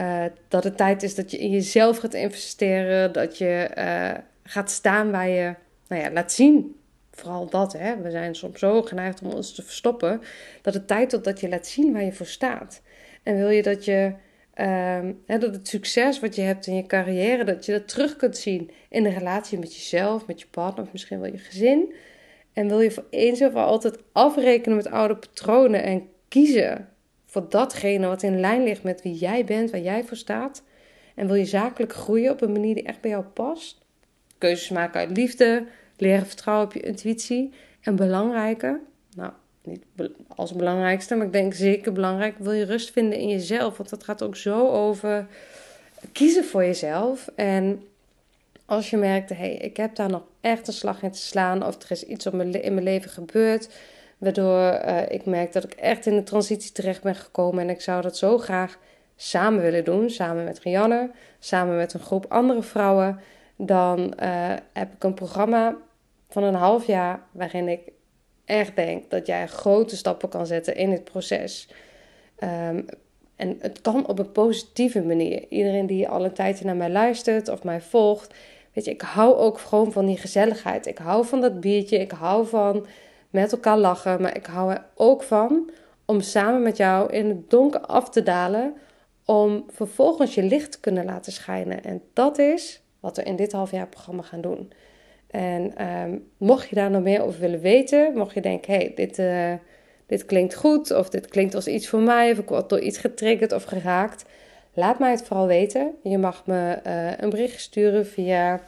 uh, 0.00 0.24
dat 0.48 0.64
het 0.64 0.76
tijd 0.76 1.02
is 1.02 1.14
dat 1.14 1.30
je 1.30 1.38
in 1.38 1.50
jezelf 1.50 1.98
gaat 1.98 2.14
investeren. 2.14 3.12
Dat 3.12 3.38
je 3.38 3.70
uh, 3.78 4.10
gaat 4.42 4.70
staan 4.70 5.10
waar 5.10 5.28
je, 5.28 5.54
nou 5.88 6.02
ja, 6.02 6.10
laat 6.10 6.32
zien. 6.32 6.76
Vooral 7.12 7.50
dat, 7.50 7.72
hè. 7.72 7.96
We 7.96 8.10
zijn 8.10 8.34
soms 8.34 8.58
zo 8.58 8.82
geneigd 8.82 9.22
om 9.22 9.30
ons 9.30 9.54
te 9.54 9.62
verstoppen. 9.62 10.20
Dat 10.62 10.74
het 10.74 10.86
tijd 10.86 11.10
wordt 11.10 11.26
dat 11.26 11.40
je 11.40 11.48
laat 11.48 11.66
zien 11.66 11.92
waar 11.92 12.04
je 12.04 12.12
voor 12.12 12.26
staat. 12.26 12.82
En 13.22 13.36
wil 13.36 13.48
je 13.48 13.62
dat 13.62 13.84
je... 13.84 14.12
Um, 14.54 15.22
hè, 15.26 15.38
dat 15.38 15.54
het 15.54 15.68
succes 15.68 16.20
wat 16.20 16.34
je 16.34 16.42
hebt 16.42 16.66
in 16.66 16.74
je 16.74 16.86
carrière, 16.86 17.44
dat 17.44 17.64
je 17.64 17.72
dat 17.72 17.88
terug 17.88 18.16
kunt 18.16 18.36
zien 18.36 18.70
in 18.88 19.02
de 19.02 19.08
relatie 19.08 19.58
met 19.58 19.74
jezelf, 19.74 20.26
met 20.26 20.40
je 20.40 20.46
partner 20.50 20.84
of 20.84 20.92
misschien 20.92 21.20
wel 21.20 21.32
je 21.32 21.38
gezin. 21.38 21.94
En 22.52 22.68
wil 22.68 22.80
je 22.80 22.90
voor 22.90 23.06
eens 23.10 23.40
of 23.40 23.54
altijd 23.54 23.98
afrekenen 24.12 24.76
met 24.76 24.90
oude 24.90 25.16
patronen 25.16 25.82
en 25.82 26.08
kiezen 26.28 26.88
voor 27.30 27.48
datgene 27.48 28.06
wat 28.06 28.22
in 28.22 28.40
lijn 28.40 28.62
ligt 28.62 28.82
met 28.82 29.02
wie 29.02 29.14
jij 29.14 29.44
bent, 29.44 29.70
waar 29.70 29.80
jij 29.80 30.04
voor 30.04 30.16
staat. 30.16 30.62
En 31.14 31.26
wil 31.26 31.36
je 31.36 31.44
zakelijk 31.44 31.92
groeien 31.92 32.32
op 32.32 32.40
een 32.40 32.52
manier 32.52 32.74
die 32.74 32.84
echt 32.84 33.00
bij 33.00 33.10
jou 33.10 33.24
past. 33.24 33.78
Keuzes 34.38 34.68
maken 34.68 35.00
uit 35.00 35.16
liefde, 35.16 35.66
leren 35.96 36.26
vertrouwen 36.26 36.66
op 36.66 36.72
je 36.72 36.80
intuïtie. 36.80 37.52
En 37.80 37.96
belangrijker, 37.96 38.80
nou 39.16 39.32
niet 39.62 39.84
als 40.28 40.52
belangrijkste, 40.52 41.14
maar 41.14 41.26
ik 41.26 41.32
denk 41.32 41.54
zeker 41.54 41.92
belangrijk, 41.92 42.38
wil 42.38 42.52
je 42.52 42.64
rust 42.64 42.90
vinden 42.90 43.18
in 43.18 43.28
jezelf. 43.28 43.76
Want 43.76 43.90
dat 43.90 44.04
gaat 44.04 44.22
ook 44.22 44.36
zo 44.36 44.68
over 44.68 45.26
kiezen 46.12 46.44
voor 46.44 46.64
jezelf. 46.64 47.30
En 47.34 47.82
als 48.64 48.90
je 48.90 48.96
merkt, 48.96 49.28
hé, 49.28 49.36
hey, 49.36 49.54
ik 49.54 49.76
heb 49.76 49.94
daar 49.94 50.10
nog 50.10 50.22
echt 50.40 50.66
een 50.66 50.72
slag 50.72 51.02
in 51.02 51.10
te 51.10 51.18
slaan, 51.18 51.66
of 51.66 51.82
er 51.82 51.90
is 51.90 52.04
iets 52.04 52.26
in 52.26 52.36
mijn 52.74 52.82
leven 52.82 53.10
gebeurd, 53.10 53.68
waardoor 54.20 54.80
uh, 54.86 55.02
ik 55.08 55.26
merk 55.26 55.52
dat 55.52 55.64
ik 55.64 55.72
echt 55.72 56.06
in 56.06 56.16
de 56.16 56.22
transitie 56.22 56.72
terecht 56.72 57.02
ben 57.02 57.14
gekomen 57.14 57.62
en 57.62 57.70
ik 57.70 57.80
zou 57.80 58.02
dat 58.02 58.16
zo 58.16 58.38
graag 58.38 58.78
samen 59.16 59.62
willen 59.62 59.84
doen, 59.84 60.10
samen 60.10 60.44
met 60.44 60.58
Rianne, 60.58 61.10
samen 61.38 61.76
met 61.76 61.94
een 61.94 62.00
groep 62.00 62.26
andere 62.28 62.62
vrouwen, 62.62 63.20
dan 63.56 64.14
uh, 64.22 64.54
heb 64.72 64.92
ik 64.92 65.04
een 65.04 65.14
programma 65.14 65.76
van 66.28 66.42
een 66.42 66.54
half 66.54 66.86
jaar 66.86 67.20
waarin 67.32 67.68
ik 67.68 67.80
echt 68.44 68.76
denk 68.76 69.10
dat 69.10 69.26
jij 69.26 69.48
grote 69.48 69.96
stappen 69.96 70.28
kan 70.28 70.46
zetten 70.46 70.76
in 70.76 70.90
het 70.90 71.04
proces. 71.04 71.68
Um, 72.44 72.86
en 73.36 73.56
het 73.60 73.80
kan 73.80 74.06
op 74.06 74.18
een 74.18 74.32
positieve 74.32 75.02
manier. 75.02 75.44
Iedereen 75.48 75.86
die 75.86 76.08
al 76.08 76.24
een 76.24 76.32
tijdje 76.32 76.64
naar 76.64 76.76
mij 76.76 76.90
luistert 76.90 77.48
of 77.48 77.62
mij 77.62 77.80
volgt, 77.80 78.34
Weet 78.72 78.84
je, 78.84 78.90
ik 78.90 79.00
hou 79.00 79.36
ook 79.36 79.58
gewoon 79.58 79.92
van 79.92 80.06
die 80.06 80.16
gezelligheid. 80.16 80.86
Ik 80.86 80.98
hou 80.98 81.26
van 81.26 81.40
dat 81.40 81.60
biertje. 81.60 81.98
Ik 81.98 82.10
hou 82.10 82.46
van 82.46 82.86
met 83.30 83.52
elkaar 83.52 83.78
lachen. 83.78 84.22
Maar 84.22 84.36
ik 84.36 84.46
hou 84.46 84.72
er 84.72 84.84
ook 84.94 85.22
van 85.22 85.70
om 86.04 86.20
samen 86.20 86.62
met 86.62 86.76
jou 86.76 87.12
in 87.12 87.28
het 87.28 87.50
donker 87.50 87.80
af 87.80 88.10
te 88.10 88.22
dalen. 88.22 88.74
Om 89.24 89.64
vervolgens 89.68 90.34
je 90.34 90.42
licht 90.42 90.72
te 90.72 90.80
kunnen 90.80 91.04
laten 91.04 91.32
schijnen. 91.32 91.84
En 91.84 92.02
dat 92.12 92.38
is 92.38 92.82
wat 93.00 93.16
we 93.16 93.22
in 93.22 93.36
dit 93.36 93.52
halfjaarprogramma 93.52 94.22
gaan 94.22 94.40
doen. 94.40 94.72
En 95.30 95.76
ehm, 95.76 96.18
mocht 96.36 96.68
je 96.68 96.74
daar 96.74 96.90
nog 96.90 97.02
meer 97.02 97.22
over 97.22 97.40
willen 97.40 97.60
weten, 97.60 98.12
mocht 98.14 98.34
je 98.34 98.40
denken: 98.40 98.74
hey, 98.74 98.92
dit, 98.94 99.18
uh, 99.18 99.52
dit 100.06 100.24
klinkt 100.24 100.54
goed, 100.54 100.90
of 100.90 101.08
dit 101.08 101.26
klinkt 101.26 101.54
als 101.54 101.66
iets 101.66 101.88
voor 101.88 102.00
mij, 102.00 102.30
of 102.30 102.38
ik 102.38 102.48
word 102.48 102.68
door 102.68 102.80
iets 102.80 102.98
getriggerd 102.98 103.52
of 103.52 103.64
geraakt, 103.64 104.24
Laat 104.74 104.98
mij 104.98 105.10
het 105.10 105.22
vooral 105.26 105.46
weten. 105.46 105.94
Je 106.02 106.18
mag 106.18 106.46
me 106.46 106.78
uh, 106.86 107.10
een 107.16 107.30
bericht 107.30 107.60
sturen 107.60 108.06
via 108.06 108.60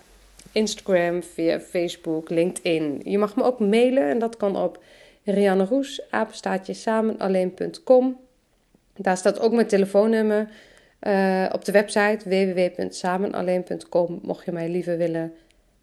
Instagram, 0.53 1.23
via 1.23 1.61
Facebook, 1.61 2.31
LinkedIn. 2.31 3.01
Je 3.05 3.19
mag 3.19 3.37
me 3.37 3.43
ook 3.43 3.61
mailen 3.61 4.09
en 4.09 4.19
dat 4.19 4.37
kan 4.37 4.57
op 4.57 4.83
Rianne 5.25 5.65
Roes, 5.65 6.03
samenalleen.com. 6.67 8.21
Daar 8.97 9.17
staat 9.17 9.41
ook 9.41 9.53
mijn 9.53 9.67
telefoonnummer 9.67 10.49
uh, 11.01 11.47
op 11.53 11.65
de 11.65 11.73
website 11.73 12.29
www.samenalleen.com. 12.29 14.19
Mocht 14.23 14.45
je 14.45 14.53
mij 14.53 14.69
liever 14.69 14.97
willen 14.97 15.33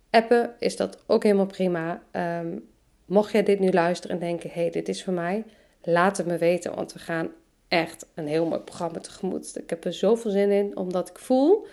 appen, 0.10 0.54
is 0.60 0.76
dat 0.76 1.04
ook 1.06 1.24
helemaal 1.24 1.46
prima. 1.46 2.02
Um, 2.42 2.68
mocht 3.06 3.32
jij 3.32 3.44
dit 3.44 3.60
nu 3.60 3.72
luisteren 3.72 4.16
en 4.16 4.22
denken: 4.22 4.50
hé, 4.50 4.62
hey, 4.62 4.70
dit 4.70 4.90
is 4.90 5.04
voor 5.04 5.14
mij, 5.14 5.44
laat 5.82 6.18
het 6.18 6.26
me 6.26 6.38
weten, 6.38 6.76
want 6.76 6.94
we 6.94 7.00
gaan 7.00 7.30
echt 7.68 8.06
een 8.14 8.28
heel 8.28 8.46
mooi 8.46 8.62
programma 8.62 9.00
tegemoet. 9.00 9.58
Ik 9.58 9.70
heb 9.70 9.86
er 9.86 9.94
zoveel 9.94 10.32
zin 10.32 10.52
in, 10.52 10.78
omdat 10.78 11.10
ik 11.10 11.20
voel, 11.20 11.68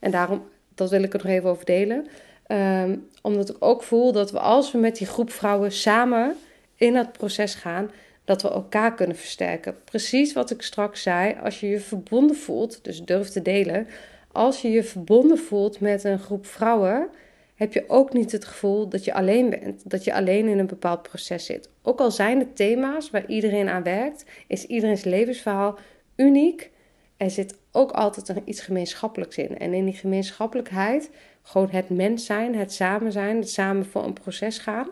en 0.00 0.10
daarom, 0.10 0.48
dat 0.74 0.90
wil 0.90 1.02
ik 1.02 1.14
er 1.14 1.20
nog 1.22 1.32
even 1.32 1.50
over 1.50 1.64
delen, 1.64 2.06
um, 2.48 3.08
omdat 3.22 3.48
ik 3.48 3.56
ook 3.58 3.82
voel 3.82 4.12
dat 4.12 4.30
we 4.30 4.38
als 4.38 4.72
we 4.72 4.78
met 4.78 4.96
die 4.96 5.06
groep 5.06 5.30
vrouwen 5.30 5.72
samen 5.72 6.36
in 6.74 6.94
dat 6.94 7.12
proces 7.12 7.54
gaan, 7.54 7.90
dat 8.24 8.42
we 8.42 8.50
elkaar 8.50 8.94
kunnen 8.94 9.16
versterken. 9.16 9.76
Precies 9.84 10.32
wat 10.32 10.50
ik 10.50 10.62
straks 10.62 11.02
zei, 11.02 11.36
als 11.42 11.60
je 11.60 11.68
je 11.68 11.80
verbonden 11.80 12.36
voelt, 12.36 12.84
dus 12.84 13.04
durf 13.04 13.28
te 13.28 13.42
delen, 13.42 13.86
als 14.32 14.62
je 14.62 14.70
je 14.70 14.84
verbonden 14.84 15.38
voelt 15.38 15.80
met 15.80 16.04
een 16.04 16.18
groep 16.18 16.46
vrouwen, 16.46 17.08
heb 17.54 17.72
je 17.72 17.84
ook 17.88 18.12
niet 18.12 18.32
het 18.32 18.44
gevoel 18.44 18.88
dat 18.88 19.04
je 19.04 19.14
alleen 19.14 19.50
bent, 19.50 19.90
dat 19.90 20.04
je 20.04 20.14
alleen 20.14 20.48
in 20.48 20.58
een 20.58 20.66
bepaald 20.66 21.02
proces 21.02 21.44
zit. 21.46 21.68
Ook 21.82 22.00
al 22.00 22.10
zijn 22.10 22.38
de 22.38 22.52
thema's 22.52 23.10
waar 23.10 23.26
iedereen 23.26 23.68
aan 23.68 23.82
werkt, 23.82 24.24
is 24.46 24.64
iedereen's 24.64 25.04
levensverhaal 25.04 25.78
uniek. 26.16 26.70
Er 27.16 27.30
zit 27.30 27.54
ook 27.72 27.90
altijd 27.90 28.32
iets 28.44 28.60
gemeenschappelijks 28.60 29.36
in. 29.36 29.58
En 29.58 29.74
in 29.74 29.84
die 29.84 29.94
gemeenschappelijkheid, 29.94 31.10
gewoon 31.46 31.68
het 31.70 31.90
mens 31.90 32.26
zijn, 32.26 32.54
het 32.54 32.72
samen 32.72 33.12
zijn, 33.12 33.36
het 33.36 33.50
samen 33.50 33.86
voor 33.86 34.04
een 34.04 34.12
proces 34.12 34.58
gaan. 34.58 34.88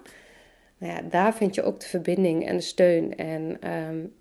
Nou 0.78 0.92
ja, 0.92 1.00
daar 1.10 1.34
vind 1.34 1.54
je 1.54 1.62
ook 1.62 1.80
de 1.80 1.86
verbinding 1.86 2.46
en 2.46 2.56
de 2.56 2.62
steun. 2.62 3.16
En 3.16 3.70
um, 3.70 4.12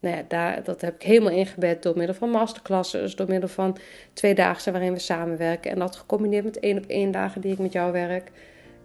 nou 0.00 0.16
ja, 0.16 0.22
daar, 0.28 0.64
dat 0.64 0.80
heb 0.80 0.94
ik 0.94 1.02
helemaal 1.02 1.32
ingebed 1.32 1.82
door 1.82 1.96
middel 1.96 2.14
van 2.14 2.30
masterclasses, 2.30 3.16
door 3.16 3.28
middel 3.28 3.48
van 3.48 3.76
tweedaagse 4.12 4.70
waarin 4.70 4.92
we 4.92 4.98
samenwerken. 4.98 5.70
En 5.70 5.78
dat 5.78 5.96
gecombineerd 5.96 6.44
met 6.44 6.58
één 6.58 6.78
op 6.78 6.84
één 6.86 7.10
dagen 7.10 7.40
die 7.40 7.52
ik 7.52 7.58
met 7.58 7.72
jou 7.72 7.92
werk, 7.92 8.30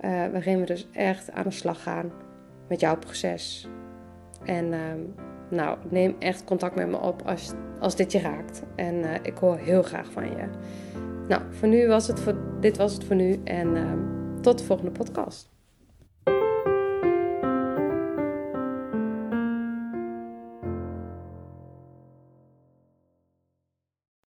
uh, 0.01 0.09
waarin 0.31 0.59
we 0.59 0.65
dus 0.65 0.87
echt 0.93 1.31
aan 1.31 1.43
de 1.43 1.51
slag 1.51 1.83
gaan 1.83 2.11
met 2.67 2.79
jouw 2.79 2.97
proces. 2.97 3.67
En 4.45 4.65
uh, 4.65 4.79
nou, 5.49 5.77
neem 5.89 6.15
echt 6.19 6.43
contact 6.43 6.75
met 6.75 6.87
me 6.87 6.97
op 6.97 7.21
als, 7.25 7.53
als 7.79 7.95
dit 7.95 8.11
je 8.11 8.19
raakt. 8.19 8.63
En 8.75 8.95
uh, 8.95 9.13
ik 9.21 9.37
hoor 9.37 9.57
heel 9.57 9.83
graag 9.83 10.11
van 10.11 10.29
je. 10.29 10.49
Nou, 11.27 11.41
voor 11.49 11.67
nu 11.67 11.87
was 11.87 12.07
het 12.07 12.19
voor, 12.19 12.35
dit 12.59 12.77
was 12.77 12.93
het 12.93 13.03
voor 13.03 13.15
nu 13.15 13.41
en 13.43 13.75
ehm, 13.75 13.99
tot 14.41 14.57
de 14.57 14.63
volgende 14.63 14.91
podcast. 14.91 15.54